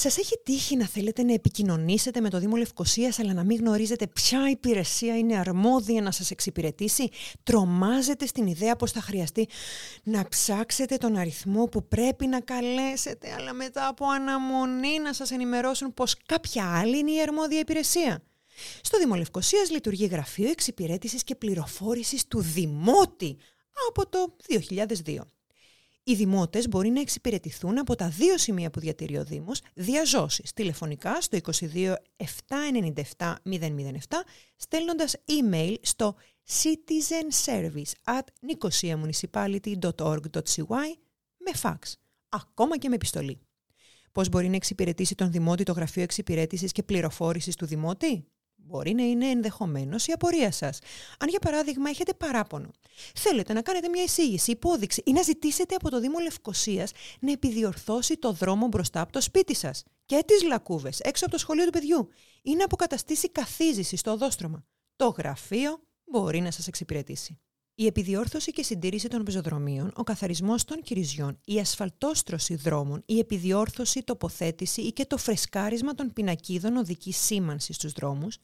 Σας 0.00 0.18
έχει 0.18 0.40
τύχει 0.44 0.76
να 0.76 0.86
θέλετε 0.86 1.22
να 1.22 1.32
επικοινωνήσετε 1.32 2.20
με 2.20 2.30
το 2.30 2.38
Δήμο 2.38 2.56
Λευκοσίας 2.56 3.18
αλλά 3.18 3.32
να 3.32 3.44
μην 3.44 3.58
γνωρίζετε 3.58 4.06
ποια 4.06 4.50
υπηρεσία 4.50 5.18
είναι 5.18 5.38
αρμόδια 5.38 6.02
να 6.02 6.10
σας 6.10 6.30
εξυπηρετήσει; 6.30 7.08
Τρομάζετε 7.42 8.26
στην 8.26 8.46
ιδέα 8.46 8.76
πως 8.76 8.92
θα 8.92 9.00
χρειαστεί 9.00 9.48
να 10.02 10.28
ψάξετε 10.28 10.96
τον 10.96 11.16
αριθμό 11.16 11.64
που 11.64 11.88
πρέπει 11.88 12.26
να 12.26 12.40
καλέσετε 12.40 13.32
αλλά 13.32 13.52
μετά 13.52 13.88
από 13.88 14.06
αναμονή 14.06 14.98
να 14.98 15.12
σας 15.12 15.30
ενημερώσουν 15.30 15.94
πως 15.94 16.16
κάποια 16.26 16.78
άλλη 16.78 16.98
είναι 16.98 17.12
η 17.12 17.20
αρμόδια 17.20 17.58
υπηρεσία; 17.58 18.22
Στο 18.82 18.98
Δήμο 18.98 19.14
Λευκοσίας 19.14 19.70
λειτουργεί 19.70 20.06
γραφείο 20.06 20.50
εξυπηρέτησης 20.50 21.24
και 21.24 21.34
πληροφόρησης 21.34 22.26
του 22.26 22.40
Δημότη 22.40 23.36
από 23.88 24.08
το 24.08 24.36
2002. 25.04 25.37
Οι 26.08 26.14
δημότες 26.14 26.68
μπορεί 26.68 26.88
να 26.88 27.00
εξυπηρετηθούν 27.00 27.78
από 27.78 27.94
τα 27.94 28.08
δύο 28.08 28.38
σημεία 28.38 28.70
που 28.70 28.80
διατηρεί 28.80 29.18
ο 29.18 29.24
Δήμος, 29.24 29.60
διαζώσεις 29.74 30.52
τηλεφωνικά 30.52 31.20
στο 31.20 31.38
22 31.74 31.94
797 33.16 33.34
007, 33.44 34.24
στέλνοντας 34.56 35.16
email 35.26 35.74
στο 35.80 36.14
citizenservice 36.46 37.92
at 38.04 38.22
nicosiamunicipality.org.cy 38.48 40.96
με 41.38 41.52
fax, 41.62 41.78
ακόμα 42.28 42.78
και 42.78 42.88
με 42.88 42.94
επιστολή. 42.94 43.40
Πώς 44.12 44.28
μπορεί 44.28 44.48
να 44.48 44.56
εξυπηρετήσει 44.56 45.14
τον 45.14 45.30
Δημότη 45.30 45.62
το 45.62 45.72
Γραφείο 45.72 46.02
Εξυπηρέτησης 46.02 46.72
και 46.72 46.82
Πληροφόρησης 46.82 47.56
του 47.56 47.66
Δημότη; 47.66 48.26
Μπορεί 48.68 48.94
να 48.94 49.02
είναι 49.02 49.26
ενδεχομένως 49.26 50.06
η 50.06 50.12
απορία 50.12 50.52
σας. 50.52 50.78
Αν 51.18 51.28
για 51.28 51.38
παράδειγμα 51.38 51.90
έχετε 51.90 52.14
παράπονο, 52.14 52.70
θέλετε 53.14 53.52
να 53.52 53.62
κάνετε 53.62 53.88
μια 53.88 54.02
εισήγηση, 54.02 54.50
υπόδειξη 54.50 55.02
ή 55.04 55.12
να 55.12 55.22
ζητήσετε 55.22 55.74
από 55.74 55.90
το 55.90 56.00
Δήμο 56.00 56.18
Λευκοσίας 56.18 56.92
να 57.20 57.32
επιδιορθώσει 57.32 58.16
το 58.16 58.32
δρόμο 58.32 58.66
μπροστά 58.66 59.00
από 59.00 59.12
το 59.12 59.20
σπίτι 59.20 59.54
σας 59.54 59.84
και 60.06 60.22
τις 60.26 60.42
λακκούβες 60.42 61.00
έξω 61.00 61.24
από 61.24 61.32
το 61.34 61.38
σχολείο 61.38 61.64
του 61.64 61.70
παιδιού 61.70 62.08
ή 62.42 62.54
να 62.54 62.64
αποκαταστήσει 62.64 63.30
καθίζηση 63.30 63.96
στο 63.96 64.10
οδόστρωμα, 64.10 64.64
το 64.96 65.14
γραφείο 65.18 65.80
μπορεί 66.04 66.40
να 66.40 66.50
σας 66.50 66.66
εξυπηρετήσει. 66.66 67.38
Η 67.74 67.86
επιδιόρθωση 67.86 68.52
και 68.52 68.62
συντήρηση 68.62 69.08
των 69.08 69.22
πεζοδρομίων, 69.22 69.92
ο 69.94 70.02
καθαρισμός 70.02 70.64
των 70.64 70.82
κυριζιών, 70.82 71.40
η 71.44 71.58
ασφαλτόστρωση 71.58 72.54
δρόμων, 72.54 73.02
η 73.06 73.18
επιδιόρθωση, 73.18 74.02
τοποθέτηση 74.02 74.80
ή 74.80 74.92
και 74.92 75.06
το 75.06 75.16
φρεσκάρισμα 75.16 75.94
των 75.94 76.12
πινακίδων 76.12 76.76
οδικής 76.76 77.16
σήμανσης 77.16 77.76
στους 77.76 77.92
δρόμους, 77.92 78.38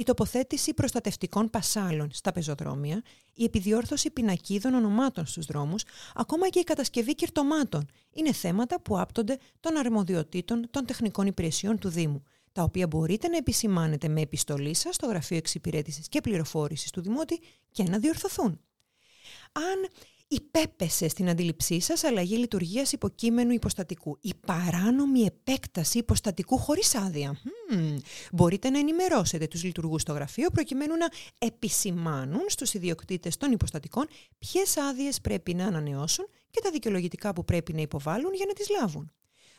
η 0.00 0.02
τοποθέτηση 0.02 0.74
προστατευτικών 0.74 1.50
πασάλων 1.50 2.10
στα 2.12 2.32
πεζοδρόμια, 2.32 3.02
η 3.34 3.44
επιδιόρθωση 3.44 4.10
πινακίδων 4.10 4.74
ονομάτων 4.74 5.26
στους 5.26 5.46
δρόμους, 5.46 5.82
ακόμα 6.14 6.48
και 6.48 6.58
η 6.58 6.64
κατασκευή 6.64 7.14
κυρτωμάτων 7.14 7.86
είναι 8.12 8.32
θέματα 8.32 8.80
που 8.80 9.00
άπτονται 9.00 9.38
των 9.60 9.76
αρμοδιοτήτων 9.76 10.66
των 10.70 10.86
τεχνικών 10.86 11.26
υπηρεσιών 11.26 11.78
του 11.78 11.88
Δήμου, 11.88 12.22
τα 12.52 12.62
οποία 12.62 12.86
μπορείτε 12.86 13.28
να 13.28 13.36
επισημάνετε 13.36 14.08
με 14.08 14.20
επιστολή 14.20 14.74
σας 14.74 14.94
στο 14.94 15.06
Γραφείο 15.06 15.36
Εξυπηρέτησης 15.36 16.08
και 16.08 16.20
Πληροφόρησης 16.20 16.90
του 16.90 17.00
Δημότη 17.00 17.40
και 17.72 17.82
να 17.82 17.98
διορθωθούν. 17.98 18.60
Αν 19.52 19.88
υπέπεσε 20.28 21.08
στην 21.08 21.28
αντίληψή 21.28 21.80
σας 21.80 22.04
αλλαγή 22.04 22.36
λειτουργίας 22.36 22.92
υποκείμενου 22.92 23.52
υποστατικού. 23.52 24.18
Η 24.20 24.34
παράνομη 24.46 25.20
επέκταση 25.20 25.98
υποστατικού 25.98 26.58
χωρίς 26.58 26.94
άδεια. 26.94 27.40
Μπορείτε 28.32 28.70
να 28.70 28.78
ενημερώσετε 28.78 29.46
τους 29.46 29.64
λειτουργούς 29.64 30.02
στο 30.02 30.12
γραφείο 30.12 30.50
προκειμένου 30.50 30.96
να 30.96 31.08
επισημάνουν 31.38 32.44
στους 32.46 32.74
ιδιοκτήτες 32.74 33.36
των 33.36 33.52
υποστατικών 33.52 34.06
ποιες 34.38 34.76
άδειες 34.76 35.20
πρέπει 35.20 35.54
να 35.54 35.66
ανανεώσουν 35.66 36.26
και 36.50 36.60
τα 36.62 36.70
δικαιολογητικά 36.70 37.32
που 37.32 37.44
πρέπει 37.44 37.72
να 37.72 37.80
υποβάλουν 37.80 38.34
για 38.34 38.46
να 38.48 38.52
τις 38.52 38.68
λάβουν. 38.68 39.12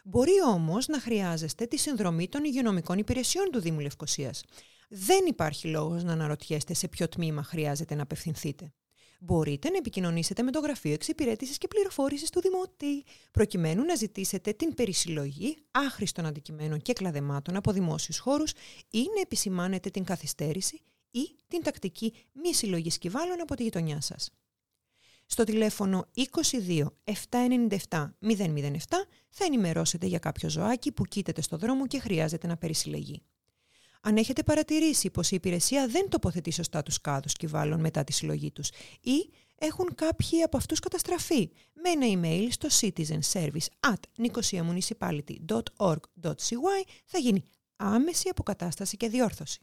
Μπορεί 0.03 0.41
όμως 0.53 0.87
να 0.87 0.99
χρειάζεστε 0.99 1.65
τη 1.65 1.77
συνδρομή 1.77 2.27
των 2.27 2.43
υγειονομικών 2.43 2.97
υπηρεσιών 2.97 3.49
του 3.51 3.59
Δήμου 3.59 3.79
Λευκοσίας. 3.79 4.43
Δεν 4.89 5.25
υπάρχει 5.27 5.67
λόγος 5.67 6.03
να 6.03 6.11
αναρωτιέστε 6.11 6.73
σε 6.73 6.87
ποιο 6.87 7.07
τμήμα 7.07 7.43
χρειάζεται 7.43 7.95
να 7.95 8.01
απευθυνθείτε 8.01 8.71
μπορείτε 9.23 9.69
να 9.69 9.77
επικοινωνήσετε 9.77 10.43
με 10.43 10.51
το 10.51 10.59
Γραφείο 10.59 10.93
Εξυπηρέτησης 10.93 11.57
και 11.57 11.67
Πληροφόρησης 11.67 12.29
του 12.29 12.41
Δημότη, 12.41 13.03
προκειμένου 13.31 13.83
να 13.83 13.95
ζητήσετε 13.95 14.51
την 14.51 14.73
περισυλλογή 14.73 15.57
άχρηστων 15.71 16.25
αντικειμένων 16.25 16.81
και 16.81 16.93
κλαδεμάτων 16.93 17.55
από 17.55 17.71
δημόσιους 17.71 18.17
χώρους 18.17 18.51
ή 18.89 18.99
να 19.15 19.21
επισημάνετε 19.21 19.89
την 19.89 20.03
καθυστέρηση 20.03 20.81
ή 21.11 21.35
την 21.47 21.63
τακτική 21.63 22.13
μη 22.31 22.53
συλλογής 22.53 22.93
σκυβάλων 22.93 23.41
από 23.41 23.55
τη 23.55 23.63
γειτονιά 23.63 24.01
σας. 24.01 24.31
Στο 25.25 25.43
τηλέφωνο 25.43 26.07
22 26.67 26.85
797 27.29 27.77
007 27.89 28.77
θα 29.29 29.45
ενημερώσετε 29.45 30.05
για 30.05 30.19
κάποιο 30.19 30.49
ζωάκι 30.49 30.91
που 30.91 31.05
κοίταται 31.05 31.41
στο 31.41 31.57
δρόμο 31.57 31.87
και 31.87 31.99
χρειάζεται 31.99 32.47
να 32.47 32.57
περισυλλεγεί. 32.57 33.21
Αν 34.01 34.17
έχετε 34.17 34.43
παρατηρήσει 34.43 35.09
πως 35.09 35.31
η 35.31 35.35
υπηρεσία 35.35 35.87
δεν 35.87 36.09
τοποθετεί 36.09 36.51
σωστά 36.51 36.83
τους 36.83 37.01
κάδους 37.01 37.33
κυβάλων 37.33 37.79
μετά 37.79 38.03
τη 38.03 38.13
συλλογή 38.13 38.51
τους 38.51 38.69
ή 39.01 39.29
έχουν 39.55 39.95
κάποιοι 39.95 40.41
από 40.41 40.57
αυτούς 40.57 40.79
καταστραφεί 40.79 41.49
με 41.73 41.89
ένα 41.89 42.05
email 42.13 42.47
στο 42.49 42.67
citizenservice 42.71 43.67
at 43.79 43.99
nicosiamunicipality.org.cy 44.25 46.85
θα 47.05 47.17
γίνει 47.17 47.43
άμεση 47.75 48.29
αποκατάσταση 48.29 48.97
και 48.97 49.09
διόρθωση. 49.09 49.61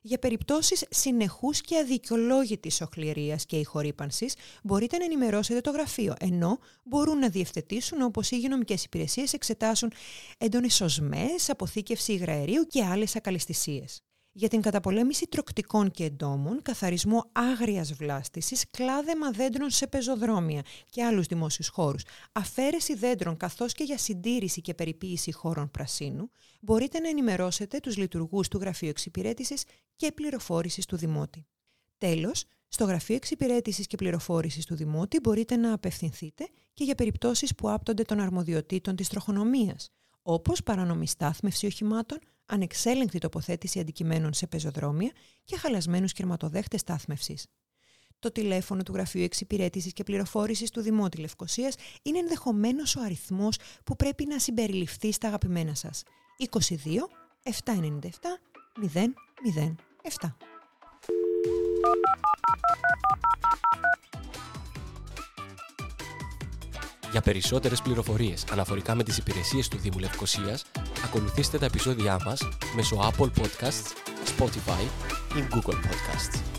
Για 0.00 0.18
περιπτώσεις 0.18 0.84
συνεχούς 0.90 1.60
και 1.60 1.78
αδικαιολόγητης 1.78 2.80
οχληρίας 2.80 3.46
και 3.46 3.56
ηχορύπανσης 3.56 4.34
μπορείτε 4.62 4.96
να 4.96 5.04
ενημερώσετε 5.04 5.60
το 5.60 5.70
γραφείο, 5.70 6.14
ενώ 6.20 6.58
μπορούν 6.82 7.18
να 7.18 7.28
διευθετήσουν 7.28 8.02
όπως 8.02 8.30
οι 8.30 8.34
υγειονομικές 8.36 8.84
υπηρεσίες 8.84 9.32
εξετάσουν 9.32 9.92
έντονες 10.38 10.80
οσμές, 10.80 11.50
αποθήκευση 11.50 12.12
υγραερίου 12.12 12.66
και 12.66 12.84
άλλες 12.84 13.16
ακαλιστησίες 13.16 14.02
για 14.38 14.48
την 14.48 14.60
καταπολέμηση 14.60 15.26
τροκτικών 15.26 15.90
και 15.90 16.04
εντόμων, 16.04 16.62
καθαρισμό 16.62 17.24
άγριας 17.32 17.92
βλάστησης, 17.92 18.70
κλάδεμα 18.70 19.30
δέντρων 19.30 19.70
σε 19.70 19.86
πεζοδρόμια 19.86 20.62
και 20.90 21.04
άλλους 21.04 21.26
δημόσιους 21.26 21.68
χώρους, 21.68 22.02
αφαίρεση 22.32 22.94
δέντρων 22.94 23.36
καθώς 23.36 23.72
και 23.72 23.84
για 23.84 23.98
συντήρηση 23.98 24.60
και 24.60 24.74
περιποίηση 24.74 25.32
χώρων 25.32 25.70
πρασίνου, 25.70 26.30
μπορείτε 26.60 26.98
να 27.00 27.08
ενημερώσετε 27.08 27.80
τους 27.80 27.96
λειτουργούς 27.96 28.48
του 28.48 28.58
Γραφείου 28.58 28.88
Εξυπηρέτησης 28.88 29.64
και 29.96 30.12
Πληροφόρησης 30.12 30.86
του 30.86 30.96
Δημότη. 30.96 31.46
Τέλος, 31.98 32.44
στο 32.68 32.84
Γραφείο 32.84 33.14
Εξυπηρέτησης 33.14 33.86
και 33.86 33.96
Πληροφόρησης 33.96 34.64
του 34.64 34.74
Δημότη 34.74 35.20
μπορείτε 35.20 35.56
να 35.56 35.72
απευθυνθείτε 35.72 36.48
και 36.72 36.84
για 36.84 36.94
περιπτώσεις 36.94 37.54
που 37.54 37.70
άπτονται 37.70 38.02
των 38.02 38.20
αρμοδιοτήτων 38.20 38.96
της 38.96 39.08
τροχονομίας, 39.08 39.90
όπως 40.22 40.62
παρανομής 40.62 41.10
στάθμευση 41.10 41.66
οχημάτων, 41.66 42.18
ανεξέλεγκτη 42.48 43.18
τοποθέτηση 43.18 43.80
αντικειμένων 43.80 44.32
σε 44.32 44.46
πεζοδρόμια 44.46 45.12
και 45.44 45.56
χαλασμένους 45.56 46.12
κερματοδέχτες 46.12 46.80
στάθμευσης. 46.80 47.46
Το 48.18 48.32
τηλέφωνο 48.32 48.82
του 48.82 48.92
Γραφείου 48.92 49.22
Εξυπηρέτησης 49.22 49.92
και 49.92 50.04
Πληροφόρησης 50.04 50.70
του 50.70 50.80
Δημότη 50.80 51.18
Λευκοσίας 51.18 51.74
είναι 52.02 52.18
ενδεχομένως 52.18 52.96
ο 52.96 53.00
αριθμός 53.00 53.56
που 53.84 53.96
πρέπει 53.96 54.26
να 54.26 54.38
συμπεριληφθεί 54.38 55.12
στα 55.12 55.28
αγαπημένα 55.28 55.74
σας. 55.74 56.02
22 56.38 57.08
797 57.42 58.10
007. 60.12 60.36
Για 67.10 67.20
περισσότερες 67.20 67.82
πληροφορίες 67.82 68.44
αναφορικά 68.50 68.94
με 68.94 69.02
τις 69.02 69.18
υπηρεσίες 69.18 69.68
του 69.68 69.78
Δήμου 69.78 69.98
Λευκοσίας, 69.98 70.64
ακολουθήστε 71.08 71.58
τα 71.58 71.64
επεισόδια 71.64 72.20
μας 72.24 72.48
μέσω 72.74 72.96
Apple 72.96 73.30
Podcasts, 73.40 73.92
Spotify 74.38 74.82
ή 75.36 75.46
Google 75.52 75.74
Podcasts. 75.74 76.57